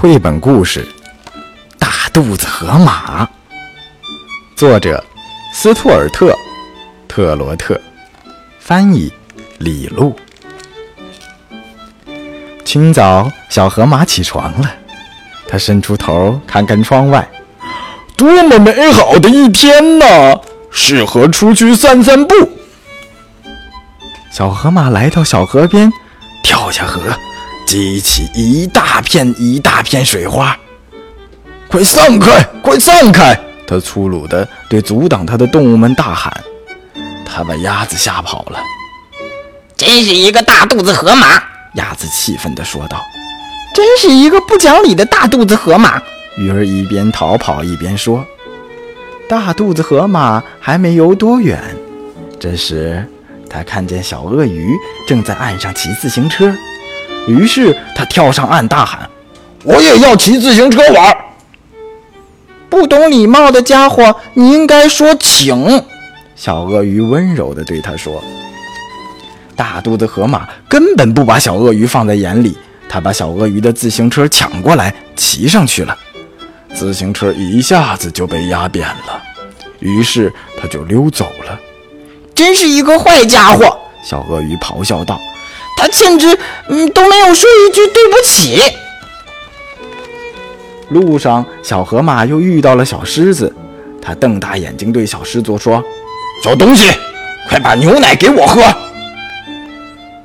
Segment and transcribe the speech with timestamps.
[0.00, 0.82] 绘本故事
[1.78, 3.22] 《大肚子河马》，
[4.56, 5.04] 作者
[5.52, 6.32] 斯图尔特·
[7.06, 7.78] 特罗特，
[8.58, 9.12] 翻译
[9.58, 10.16] 李璐。
[12.64, 14.74] 清早，小河马起床了，
[15.46, 17.28] 它伸出头看看窗外，
[18.16, 20.40] 多么美好的一天呐！
[20.70, 22.34] 适合出去散散步。
[24.32, 25.92] 小河马来到小河边，
[26.42, 27.02] 跳下河，
[27.70, 30.58] 激起一大片一大片水花。
[31.68, 32.42] 快散开！
[32.60, 33.40] 快散开！
[33.64, 36.36] 他粗鲁地对阻挡他的动物们大喊。
[37.24, 38.58] 他把鸭子吓跑了。
[39.76, 41.40] 真是一个大肚子河马！
[41.74, 43.00] 鸭子气愤地说道。
[43.72, 46.02] 真是一个不讲理的大肚子河马！
[46.36, 48.26] 鱼儿一边逃跑一边说。
[49.28, 51.62] 大肚子河马还没游多远，
[52.40, 53.06] 这时
[53.48, 54.74] 他看见小鳄鱼
[55.06, 56.52] 正在岸上骑自行车，
[57.26, 59.08] 于是他跳上岸大喊
[59.64, 61.16] ：“我也要骑自行车玩！”
[62.68, 65.84] 不懂礼貌的家伙，你应该说请。
[66.36, 68.22] 小鳄鱼温柔地对他说。
[69.56, 72.56] 大肚子河马根本不把小鳄鱼放在眼里，
[72.88, 75.96] 他把小鳄鱼的自行车抢过来，骑上去了。
[76.72, 79.22] 自行车一下子就被压扁了，
[79.80, 81.60] 于是他就溜走了。
[82.34, 83.78] 真是一个坏家伙！
[84.02, 85.20] 小鳄鱼咆哮道
[85.80, 88.60] ：“他甚至嗯都没有说一句对不起。”
[90.90, 93.54] 路上，小河马又遇到了小狮子，
[94.02, 95.82] 他瞪大眼睛对小狮子说
[96.42, 96.90] ：“小东西，
[97.48, 98.62] 快把牛奶给我喝！”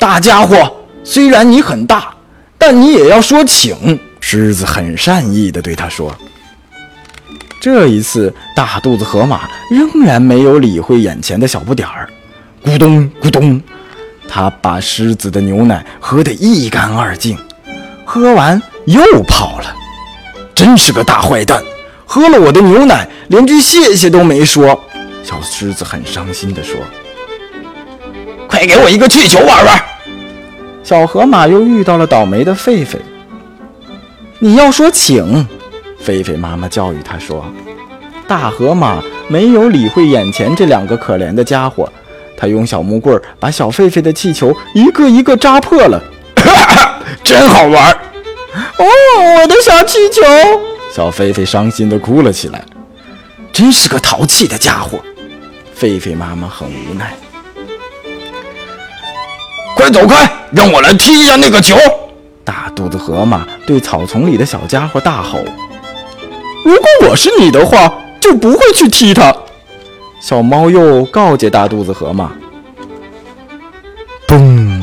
[0.00, 0.74] 大家伙，
[1.04, 2.14] 虽然你很大，
[2.56, 4.00] 但你也要说请。
[4.18, 6.12] 狮子很善意地对他说
[7.60, 12.08] ：“这一次，大肚子河马仍然没有理会眼前的小不点儿。
[12.64, 13.60] 咕咚咕咚，
[14.28, 17.38] 他把狮子的牛奶喝得一干二净，
[18.04, 19.74] 喝完又跑了。
[20.54, 21.62] 真是个大坏蛋，
[22.04, 24.78] 喝了我的牛奶，连句谢谢都没说。”
[25.22, 26.76] 小狮子很伤心地说
[28.48, 29.82] ：“快给我一个气球玩玩。”
[30.84, 32.96] 小河马又遇到了倒霉的狒狒。
[34.38, 35.46] 你要说请，
[36.04, 37.44] 狒狒妈妈教育他说
[38.28, 41.92] ：“大河马没有理会眼前这两个可怜的家伙，
[42.36, 46.02] 他用小木棍把小狒狒的气球一个一个扎破了，
[47.24, 47.92] 真好玩！
[48.78, 48.84] 哦，
[49.40, 50.22] 我的小气球！”
[50.94, 52.64] 小狒狒伤心地哭了起来。
[53.52, 54.98] 真是个淘气的家伙，
[55.80, 57.14] 狒狒妈妈很无奈。
[59.74, 61.74] 快走开，让我来踢一下那个球！
[62.44, 65.38] 大肚子河马对草丛里的小家伙大吼
[66.64, 69.34] ：“如果我是你的话，就不会去踢他。”
[70.26, 72.32] 小猫又告诫大肚子河马
[74.26, 74.82] ：“嘣！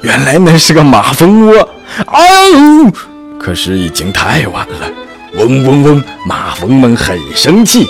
[0.00, 1.68] 原来那是个马蜂窝！
[2.06, 2.20] 啊
[2.54, 2.88] 呜！
[3.36, 4.88] 可是已经太晚了。
[5.34, 6.04] 嗡嗡嗡！
[6.24, 7.84] 马蜂们很生气，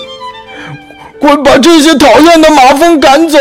[1.21, 3.39] 快把这些讨厌的马蜂赶走！”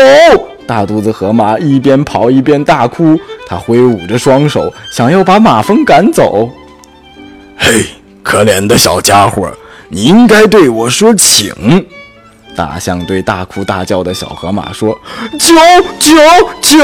[0.68, 3.18] 大肚子河马一边跑一边大哭。
[3.46, 6.46] 他挥舞着双手，想要把马蜂赶走。
[7.56, 7.86] 嘿，
[8.22, 9.50] 可怜的小家伙，
[9.88, 11.86] 你应该对我说请。
[12.58, 14.92] 大象对大哭大叫的小河马说
[15.38, 15.54] ：“九
[16.00, 16.16] 九
[16.60, 16.76] 九！”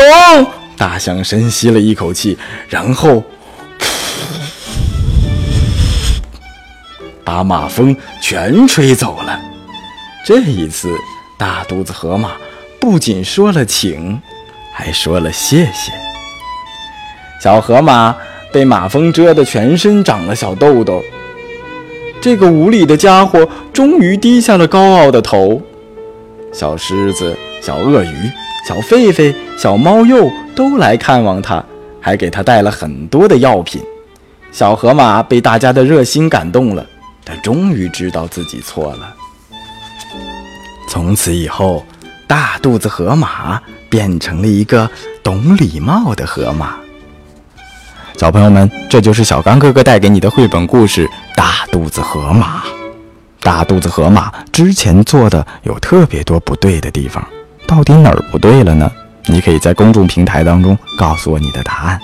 [0.79, 3.21] 大象深吸了一口气，然后
[7.25, 9.37] 把马蜂全吹走了。
[10.25, 10.97] 这一次，
[11.37, 12.31] 大肚子河马
[12.81, 14.23] 不仅说了请，
[14.73, 15.91] 还说了谢谢。
[17.43, 18.15] 小河马
[18.53, 21.03] 被马蜂蛰得全身长了小痘痘，
[22.25, 25.61] 这个无礼的家伙终于低下了高傲的头。
[26.55, 28.31] 小狮子、小鳄鱼、
[28.67, 31.63] 小狒狒、小猫鼬都来看望他，
[32.01, 33.83] 还给他带了很多的药品。
[34.51, 36.87] 小河马被大家的热心感动了，
[37.27, 39.15] 他终于知道自己错了。
[40.89, 41.85] 从此以后，
[42.27, 44.89] 大肚子河马变成了一个
[45.23, 46.77] 懂礼貌的河马。
[48.17, 52.61] 小朋友们，这就是小刚哥哥带给你的绘本故事《大肚子河马》。
[53.41, 57.23] 大肚子河马之前做的有特别多不对的地方，
[57.67, 58.91] 到底哪儿不对了呢？
[59.27, 62.01] 你可以在公众平台当中告诉我你的答案。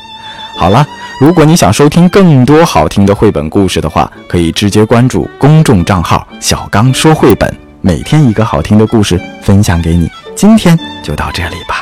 [0.57, 0.87] 好了，
[1.19, 10.11] 如果你想收听更多好听的绘本故事的话，可以直接关注公众账号“小刚说绘本”，每天一个好听的故事分享给你。
[10.37, 11.80] 今天就到这里吧。